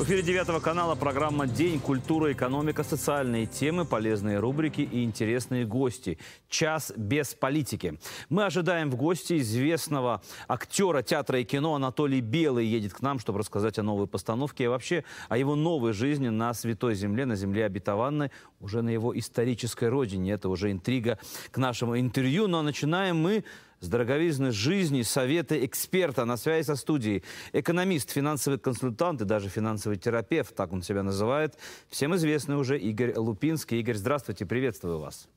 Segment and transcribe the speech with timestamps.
[0.00, 1.78] В эфире девятого канала программа «День.
[1.78, 6.16] Культура, экономика, социальные темы, полезные рубрики и интересные гости.
[6.48, 8.00] Час без политики».
[8.30, 13.40] Мы ожидаем в гости известного актера театра и кино Анатолий Белый едет к нам, чтобы
[13.40, 17.66] рассказать о новой постановке и вообще о его новой жизни на Святой Земле, на земле
[17.66, 20.32] обетованной, уже на его исторической родине.
[20.32, 21.18] Это уже интрига
[21.50, 22.48] к нашему интервью.
[22.48, 23.44] Но начинаем мы
[23.80, 27.24] с дороговизны жизни, советы эксперта на связи со студией.
[27.52, 31.58] Экономист, финансовый консультант и даже финансовый терапевт, так он себя называет.
[31.88, 33.80] Всем известный уже Игорь Лупинский.
[33.80, 35.28] Игорь, здравствуйте, приветствую вас.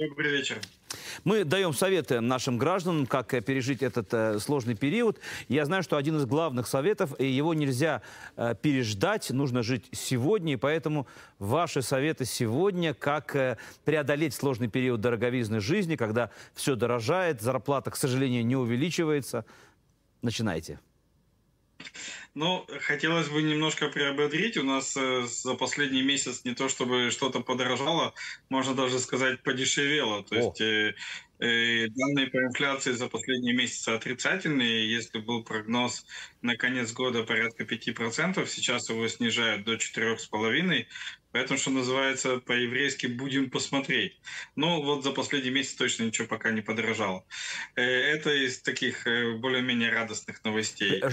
[0.00, 0.60] Добрый вечер.
[1.24, 5.18] Мы даем советы нашим гражданам, как э, пережить этот э, сложный период.
[5.48, 8.02] Я знаю, что один из главных советов, и его нельзя
[8.36, 11.08] э, переждать, нужно жить сегодня, и поэтому
[11.40, 17.96] ваши советы сегодня, как э, преодолеть сложный период дороговизны жизни, когда все дорожает, зарплата, к
[17.96, 19.44] сожалению, не увеличивается.
[20.22, 20.78] Начинайте.
[22.38, 24.56] Ну, хотелось бы немножко приободрить.
[24.58, 28.14] У нас э, за последний месяц не то чтобы что-то подорожало,
[28.48, 30.22] можно даже сказать подешевело.
[30.22, 30.38] То О.
[30.38, 30.94] есть э,
[31.40, 34.88] э, данные по инфляции за последние месяцы отрицательные.
[34.88, 36.06] Если был прогноз
[36.40, 40.86] на конец года порядка 5%, сейчас его снижают до 4,5%.
[41.32, 44.18] Поэтому, что называется, по-еврейски будем посмотреть.
[44.56, 47.22] Но вот за последний месяц точно ничего пока не подорожало.
[47.76, 51.00] Э, Это из таких э, более-менее радостных новостей.
[51.00, 51.08] Э,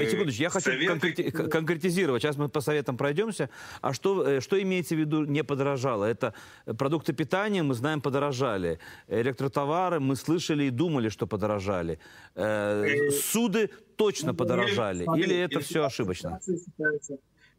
[0.00, 2.22] вы- секундочку, я хочу советы- конкретизировать.
[2.22, 3.50] Сейчас мы по советам пройдемся.
[3.82, 6.06] А что, что имеется в виду не подорожало?
[6.06, 6.32] Это
[6.78, 8.78] продукты питания, мы знаем, подорожали.
[9.08, 11.98] Электротовары мы слышали и думали, что подорожали.
[13.10, 15.04] Суды точно подорожали.
[15.18, 16.40] Или это все ошибочно?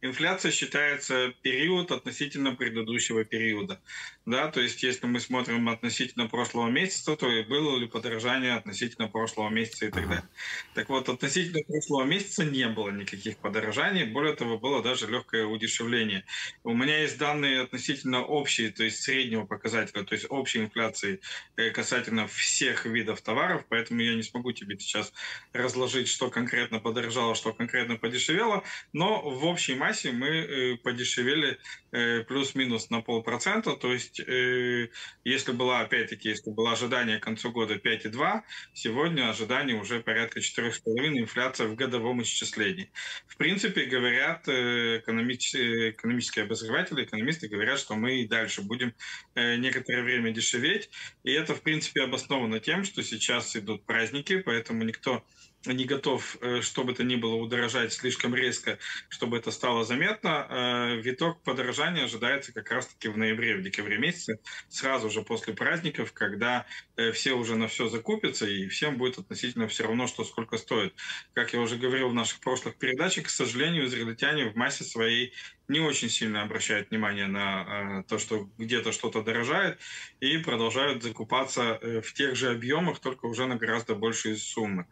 [0.04, 3.82] Инфляция считается- период относительно предыдущего периода.
[4.26, 9.08] Да, то есть если мы смотрим относительно прошлого месяца, то и было ли подорожание относительно
[9.08, 10.28] прошлого месяца и так далее.
[10.74, 16.26] Так вот, относительно прошлого месяца не было никаких подорожаний, более того, было даже легкое удешевление.
[16.66, 21.22] У меня есть данные относительно общей, то есть среднего показателя, то есть общей инфляции
[21.56, 25.14] э, касательно всех видов товаров, поэтому я не смогу тебе сейчас
[25.54, 31.60] разложить, что конкретно подорожало, что конкретно подешевело, но в общей массе мы э, подешевели
[31.92, 34.90] э, плюс-минус на полпроцента, то есть э,
[35.24, 38.42] если было, опять-таки, если было ожидание к концу года 5,2,
[38.74, 40.82] сегодня ожидание уже порядка 4,5
[41.20, 42.92] инфляция в годовом исчислении.
[43.28, 48.94] В принципе, говорят экономич- экономические обозреватели, экономисты говорят, что мы и дальше будем
[49.36, 50.90] некоторое время дешеветь,
[51.24, 55.24] и это, в принципе, обосновано тем, что сейчас идут праздники, поэтому никто
[55.66, 58.80] не готов, э, что бы то ни было, удорожать слишком резко,
[59.10, 60.48] чтобы это стало заметно.
[60.50, 66.12] Э, Виток подорожания ожидается как раз-таки в ноябре, в декабре месяце, сразу же после праздников,
[66.14, 66.66] когда
[66.98, 70.94] э, все уже на все закупятся, и всем будет относительно все равно, что сколько стоит.
[71.34, 75.34] Как я уже говорил в наших прошлых передачах, к сожалению, израильтяне в массе своей
[75.74, 79.80] не очень сильно обращают внимание на э, то, что где-то что-то дорожает,
[80.22, 84.86] и продолжают закупаться э, в тех же объемах, только уже на гораздо большие суммы.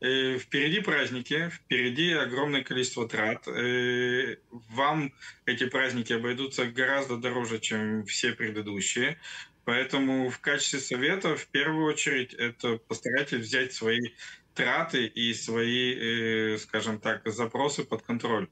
[0.00, 3.46] Э, Впереди праздники, впереди огромное количество трат.
[3.46, 5.12] Э, Вам
[5.46, 9.20] эти праздники обойдутся гораздо дороже, чем все предыдущие.
[9.64, 14.00] Поэтому в качестве совета, в первую очередь, это постарайтесь взять свои
[14.54, 18.48] траты и свои, скажем так, запросы под контроль.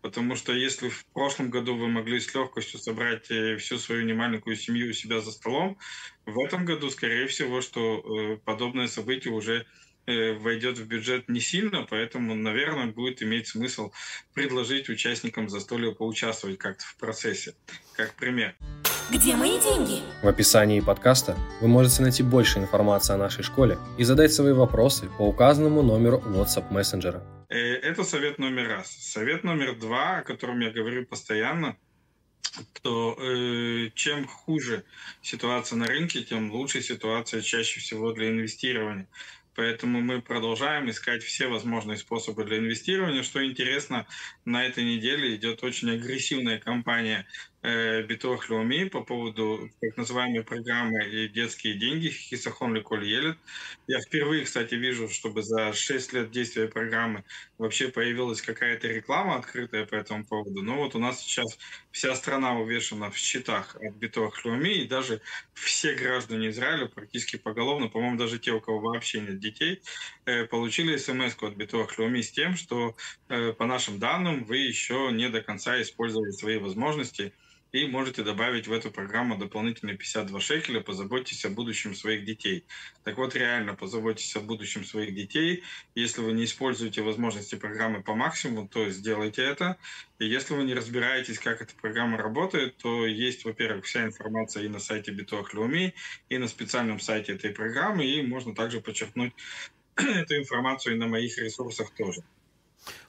[0.00, 4.56] Потому что если в прошлом году вы могли с легкостью собрать э, всю свою немаленькую
[4.56, 5.76] семью у себя за столом,
[6.24, 9.66] в этом году, скорее всего, что э, подобное событие уже
[10.06, 13.92] э, войдет в бюджет не сильно, поэтому, наверное, будет иметь смысл
[14.34, 17.54] предложить участникам застолья поучаствовать как-то в процессе,
[17.94, 18.54] как пример.
[19.10, 20.02] Где мои деньги?
[20.22, 25.08] В описании подкаста вы можете найти больше информации о нашей школе и задать свои вопросы
[25.16, 27.22] по указанному номеру WhatsApp мессенджера.
[27.48, 28.90] Э, Это совет номер раз.
[28.90, 31.78] Совет номер два, о котором я говорю постоянно,
[32.82, 34.84] то э, чем хуже
[35.22, 39.08] ситуация на рынке, тем лучше ситуация чаще всего для инвестирования.
[39.58, 43.24] Поэтому мы продолжаем искать все возможные способы для инвестирования.
[43.24, 44.06] Что интересно,
[44.44, 47.26] на этой неделе идет очень агрессивная кампания
[47.62, 53.38] э, Битох Леуми по поводу так называемой программы «Детские деньги» Хисахон Леколь Елет.
[53.86, 57.24] Я впервые, кстати, вижу, чтобы за 6 лет действия программы
[57.58, 60.62] вообще появилась какая-то реклама открытая по этому поводу.
[60.62, 61.58] Но вот у нас сейчас
[61.90, 65.20] вся страна увешана в счетах от Битох Леуми, и даже
[65.54, 69.82] все граждане Израиля практически поголовно, по-моему, даже те, у кого вообще нет детей,
[70.26, 72.96] э, получили смс от Битох Леуми с тем, что
[73.28, 77.32] э, по нашим данным вы еще не до конца использовали свои возможности
[77.72, 82.64] и можете добавить в эту программу дополнительные 52 шекеля, позаботьтесь о будущем своих детей.
[83.04, 85.62] Так вот, реально позаботьтесь о будущем своих детей.
[85.94, 89.76] Если вы не используете возможности программы по максимуму, то сделайте это.
[90.18, 94.68] И если вы не разбираетесь, как эта программа работает, то есть, во-первых, вся информация и
[94.68, 95.94] на сайте Леуми,
[96.28, 99.32] и на специальном сайте этой программы, и можно также подчеркнуть
[99.96, 102.22] эту информацию и на моих ресурсах тоже.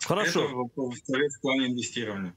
[0.02, 0.46] Хорошо.
[0.46, 2.36] Это в, в плане инвестирования.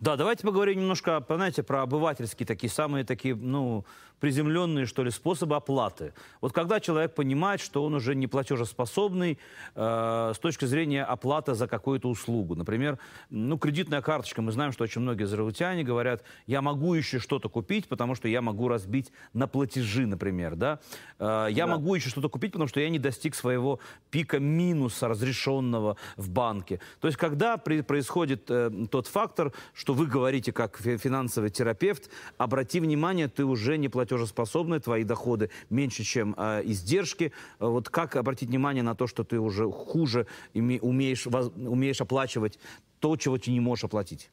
[0.00, 3.84] Да, давайте поговорим немножко, знаете, про обывательские такие, самые такие, ну,
[4.20, 6.12] приземленные, что ли, способы оплаты.
[6.40, 9.38] Вот когда человек понимает, что он уже не платежеспособный
[9.74, 12.54] э, с точки зрения оплаты за какую-то услугу.
[12.54, 12.98] Например,
[13.30, 14.42] ну, кредитная карточка.
[14.42, 18.42] Мы знаем, что очень многие зарабатяне говорят, я могу еще что-то купить, потому что я
[18.42, 20.80] могу разбить на платежи, например, да.
[21.18, 21.72] Э, я да.
[21.72, 23.78] могу еще что-то купить, потому что я не достиг своего
[24.10, 26.80] пика минуса разрешенного в банке.
[27.00, 32.80] То есть, когда при, происходит э, тот фактор, что вы говорите как финансовый терапевт, обрати
[32.80, 37.32] внимание, ты уже не платишь платежеспособны, твои доходы меньше, чем э, издержки.
[37.58, 42.58] Вот как обратить внимание на то, что ты уже хуже умеешь, умеешь оплачивать
[43.00, 44.30] то, чего ты не можешь оплатить?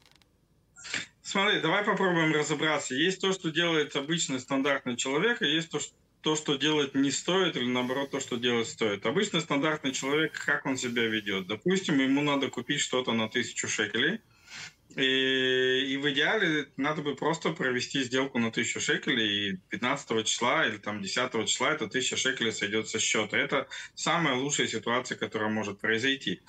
[1.22, 2.94] Смотри, давай попробуем разобраться.
[2.94, 5.92] Есть то, что делает обычный стандартный человек, и есть то, что
[6.22, 9.06] то, что делать не стоит, или наоборот, то, что делать стоит.
[9.06, 11.46] Обычно стандартный человек, как он себя ведет?
[11.46, 14.20] Допустим, ему надо купить что-то на тысячу шекелей–
[14.96, 20.66] и, и в идеале надо бы просто провести сделку на 1000 шекелей, и 15 числа
[20.66, 23.36] или там 10 числа это 1000 шекелей сойдет со счета.
[23.36, 26.40] Это самая лучшая ситуация, которая может произойти.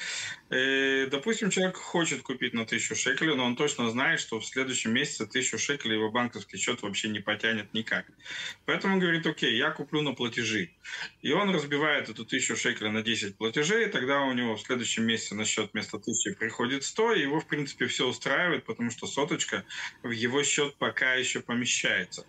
[0.49, 4.93] И, допустим, человек хочет купить на 1000 шекелей, но он точно знает, что в следующем
[4.93, 8.05] месяце 1000 шекелей его банковский счет вообще не потянет никак.
[8.65, 10.71] Поэтому он говорит, окей, я куплю на платежи.
[11.21, 15.03] И он разбивает эту 1000 шекелей на 10 платежей, и тогда у него в следующем
[15.03, 18.91] месяце на счет вместо 1000 приходит 100, и его, в принципе, все устраивает устраивает, потому
[18.91, 19.63] что соточка
[20.03, 22.25] в его счет пока еще помещается.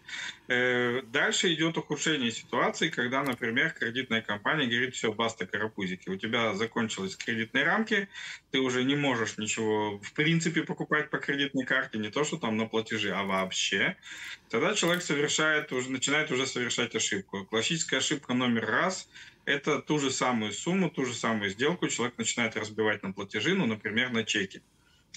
[0.48, 6.54] Э, дальше идет ухудшение ситуации, когда, например, кредитная компания говорит, все, баста, карапузики, у тебя
[6.54, 8.08] закончились кредитные рамки,
[8.50, 12.56] ты уже не можешь ничего в принципе покупать по кредитной карте, не то, что там
[12.56, 13.96] на платежи, а вообще.
[14.48, 17.44] Тогда человек совершает, уже, начинает уже совершать ошибку.
[17.44, 19.08] Классическая ошибка номер раз–
[19.44, 23.66] это ту же самую сумму, ту же самую сделку человек начинает разбивать на платежи, ну,
[23.66, 24.62] например, на чеки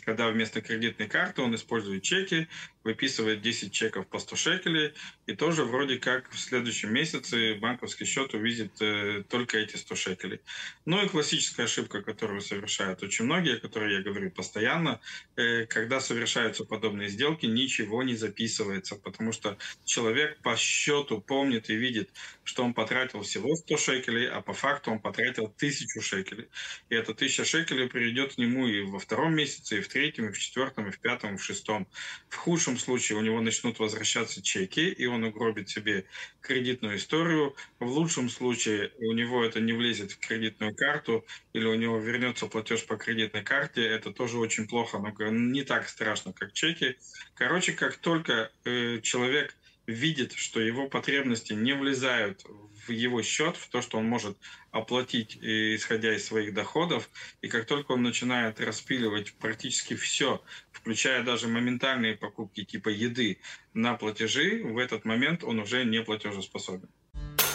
[0.04, 2.48] когда вместо кредитной карты он использует чеки,
[2.84, 4.94] выписывает 10 чеков по 100 шекелей,
[5.28, 10.42] и тоже вроде как в следующем месяце банковский счет увидит э, только эти 100 шекелей.
[10.86, 15.00] Ну и классическая ошибка, которую совершают очень многие, о которой я говорю постоянно,
[15.36, 21.76] э, когда совершаются подобные сделки, ничего не записывается, потому что человек по счету помнит и
[21.76, 22.10] видит,
[22.44, 26.48] что он потратил всего 100 шекелей, а по факту он потратил 1000 шекелей.
[26.90, 30.32] И эта 1000 шекелей приведет к нему и во втором месяце, и в третьем, и
[30.32, 31.88] в четвертом, и в пятом, и в шестом.
[32.30, 36.06] В худшем лучшем случае у него начнут возвращаться чеки, и он угробит себе
[36.40, 37.56] кредитную историю.
[37.80, 42.48] В лучшем случае у него это не влезет в кредитную карту, или у него вернется
[42.48, 43.86] платеж по кредитной карте.
[43.86, 46.98] Это тоже очень плохо, но не так страшно, как чеки.
[47.36, 52.46] Короче, как только э, человек видит, что его потребности не влезают
[52.88, 54.38] в его счет, в то, что он может
[54.72, 57.10] оплатить, исходя из своих доходов.
[57.42, 60.42] И как только он начинает распиливать практически все,
[60.72, 63.40] включая даже моментальные покупки типа еды
[63.74, 66.90] на платежи, в этот момент он уже не платежеспособен.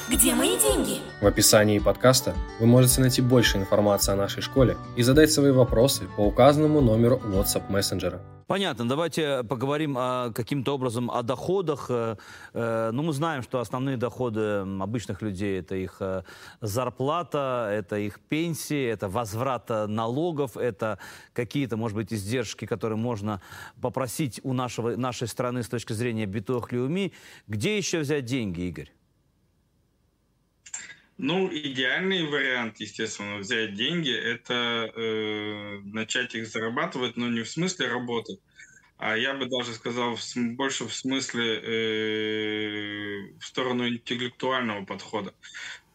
[0.08, 1.00] Где мои деньги?
[1.20, 6.08] В описании подкаста вы можете найти больше информации о нашей школе и задать свои вопросы
[6.16, 8.22] по указанному номеру WhatsApp мессенджера.
[8.46, 8.88] Понятно.
[8.88, 11.86] Давайте поговорим о, каким-то образом о доходах.
[11.88, 12.16] Э,
[12.52, 16.22] э, ну, мы знаем, что основные доходы обычных людей– это их э,
[16.60, 21.00] зарплата, это их пенсии, это возврат налогов, это
[21.32, 23.42] какие-то, может быть, издержки, которые можно
[23.82, 28.92] попросить у нашего, нашей страны с точки зрения битох Где еще взять деньги, Игорь?
[31.18, 37.88] Ну, идеальный вариант, естественно, взять деньги, это э, начать их зарабатывать, но не в смысле
[37.88, 38.38] работы,
[38.98, 40.22] а я бы даже сказал в,
[40.56, 45.34] больше в смысле э, в сторону интеллектуального подхода.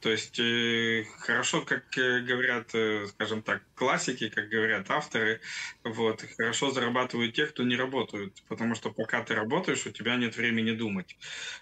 [0.01, 5.41] То есть э, хорошо, как э, говорят, э, скажем так, классики, как говорят авторы,
[5.83, 10.35] вот, хорошо зарабатывают те, кто не работают, потому что пока ты работаешь, у тебя нет
[10.35, 11.17] времени думать.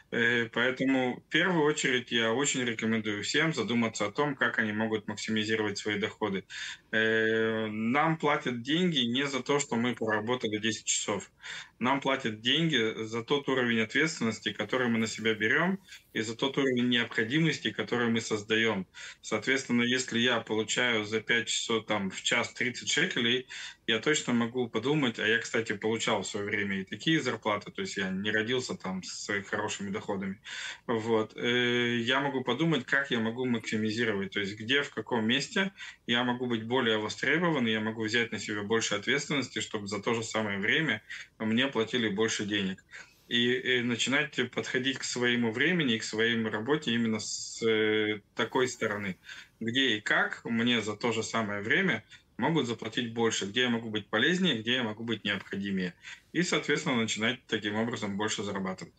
[0.09, 5.77] Поэтому в первую очередь я очень рекомендую всем задуматься о том, как они могут максимизировать
[5.77, 6.45] свои доходы.
[6.91, 11.29] Нам платят деньги не за то, что мы проработали 10 часов.
[11.77, 15.79] Нам платят деньги за тот уровень ответственности, который мы на себя берем,
[16.13, 18.85] и за тот уровень необходимости, который мы создаем.
[19.21, 23.47] Соответственно, если я получаю за 5 часов там в час 30 шекелей,
[23.87, 27.81] я точно могу подумать, а я, кстати, получал в свое время и такие зарплаты, то
[27.81, 30.39] есть я не родился там с хорошими доходами.
[30.85, 31.35] Вот.
[31.35, 35.71] Э, я могу подумать, как я могу максимизировать, то есть где, в каком месте
[36.05, 40.13] я могу быть более востребован, я могу взять на себя больше ответственности, чтобы за то
[40.13, 41.01] же самое время
[41.39, 42.83] мне платили больше денег
[43.29, 48.67] и, и начинать подходить к своему времени и к своей работе именно с э, такой
[48.67, 49.19] стороны,
[49.59, 52.05] где и как мне за то же самое время
[52.37, 55.95] могут заплатить больше, где я могу быть полезнее, где я могу быть необходимее.
[56.33, 58.98] И, соответственно, начинать таким образом больше зарабатывать.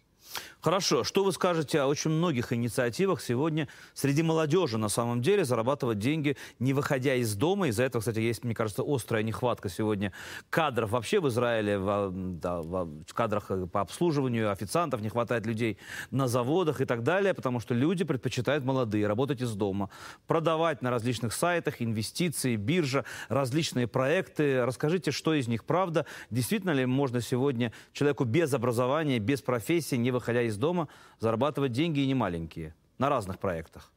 [0.60, 1.04] Хорошо.
[1.04, 6.36] Что вы скажете о очень многих инициативах сегодня среди молодежи, на самом деле, зарабатывать деньги,
[6.58, 7.68] не выходя из дома?
[7.68, 10.12] Из-за этого, кстати, есть, мне кажется, острая нехватка сегодня
[10.50, 15.78] кадров вообще в Израиле, в, да, в кадрах по обслуживанию официантов, не хватает людей
[16.10, 19.90] на заводах и так далее, потому что люди предпочитают молодые работать из дома,
[20.26, 24.64] продавать на различных сайтах, инвестиции, биржа, различные проекты.
[24.64, 26.06] Расскажите, что из них правда?
[26.30, 32.00] Действительно ли можно сегодня человеку без образования, без профессии, не выходя из дома, зарабатывать деньги
[32.00, 33.90] и не маленькие на разных проектах?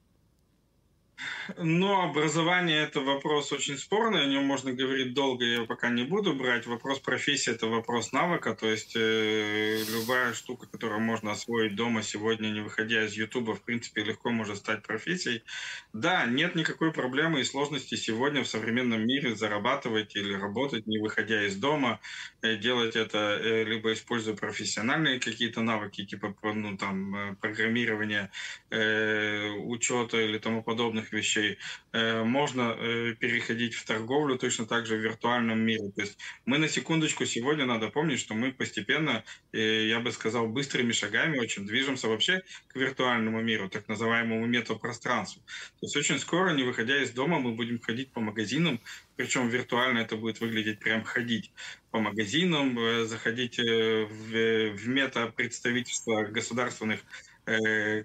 [1.57, 6.33] Но образование– это вопрос очень спорный, о нем можно говорить долго, я пока не буду
[6.33, 6.65] брать.
[6.65, 12.47] Вопрос профессии– это вопрос навыка, то есть э, любая штука, которую можно освоить дома сегодня,
[12.47, 15.43] не выходя из Ютуба, в принципе, легко может стать профессией.
[15.91, 21.45] Да, нет никакой проблемы и сложности сегодня в современном мире зарабатывать или работать, не выходя
[21.45, 21.99] из дома,
[22.41, 28.31] э, делать это э, либо используя профессиональные какие-то навыки, типа ну, там, э, программирования,
[28.69, 31.57] э, учета или тому подобных вещей.
[31.91, 35.91] Э, можно э, переходить в торговлю точно так же в виртуальном мире.
[35.95, 40.47] То есть мы на секундочку сегодня надо помнить, что мы постепенно, э, я бы сказал,
[40.47, 45.41] быстрыми шагами очень движемся вообще к виртуальному миру, так называемому метапространству.
[45.79, 48.79] То есть очень скоро, не выходя из дома, мы будем ходить по магазинам,
[49.15, 51.51] причем виртуально это будет выглядеть прям ходить
[51.91, 57.01] по магазинам, заходить в, в мета-представительства государственных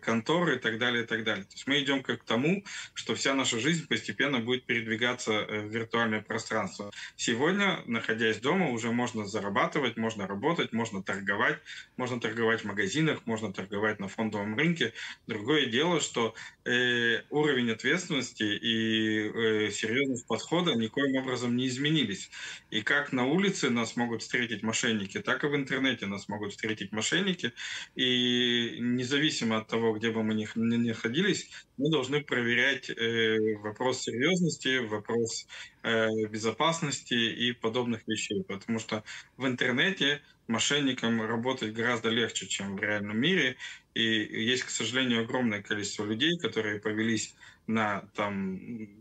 [0.03, 1.45] конторы и так далее, и так далее.
[1.45, 2.65] То есть мы идем к тому,
[2.95, 6.91] что вся наша жизнь постепенно будет передвигаться э, в виртуальное пространство.
[7.17, 11.59] Сегодня, находясь дома, уже можно зарабатывать, можно работать, можно торговать,
[11.97, 14.93] можно торговать в магазинах, можно торговать на фондовом рынке.
[15.27, 22.31] Другое дело, что э, уровень ответственности и э, серьезность подхода никоим образом не изменились.
[22.71, 26.91] И как на улице нас могут встретить мошенники, так и в интернете нас могут встретить
[26.93, 27.53] мошенники.
[27.95, 34.03] И независимо независимо от того, где бы мы ни, находились, мы должны проверять э, вопрос
[34.03, 35.47] серьезности, вопрос
[35.83, 38.43] безопасности и подобных вещей.
[38.45, 39.05] Потому что
[39.37, 43.57] в интернете мошенникам работать гораздо легче, чем в реальном мире.
[43.95, 47.35] И есть, к сожалению, огромное количество людей, которые повелись
[47.67, 48.59] на там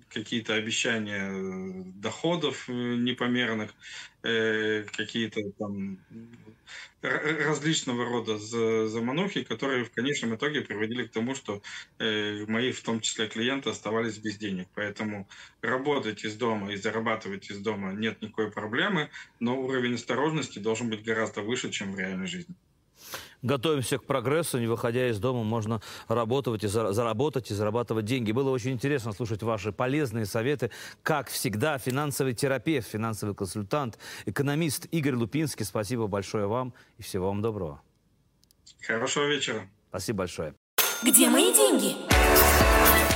[0.10, 3.74] какие-то обещания доходов э, непомерных,
[4.24, 6.00] э, какие-то там
[7.02, 11.62] различного рода заманухи, которые в конечном итоге приводили к тому, что
[12.00, 14.68] э, мои, в том числе клиенты, оставались без денег.
[14.74, 15.28] Поэтому
[15.62, 21.04] работать из дома и зарабатывать из дома нет никакой проблемы, но уровень осторожности должен быть
[21.04, 22.56] гораздо выше, чем в реальной жизни
[23.42, 28.32] готовимся к прогрессу, не выходя из дома, можно работать и заработать и зарабатывать деньги.
[28.32, 30.72] Было очень интересно слушать ваши полезные советы.
[31.04, 35.66] Как всегда, финансовый терапевт, финансовый консультант, экономист Игорь Лупинский.
[35.66, 37.82] Спасибо большое вам и всего вам доброго.
[38.82, 39.68] Хорошего вечера.
[39.90, 40.54] Спасибо большое.
[41.04, 42.17] Где мои деньги?